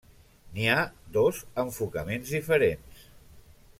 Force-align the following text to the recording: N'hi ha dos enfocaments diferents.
N'hi 0.53 0.63
ha 0.69 0.77
dos 1.17 1.41
enfocaments 1.65 2.33
diferents. 2.39 3.05